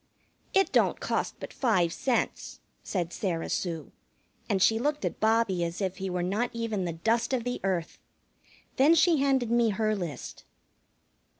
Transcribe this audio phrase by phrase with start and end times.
[0.51, 3.91] "It don't cost but five cents," said Sarah Sue,
[4.49, 7.61] and she looked at Bobbie as if he were not even the dust of the
[7.63, 7.99] earth.
[8.77, 10.43] Then she handed me her list.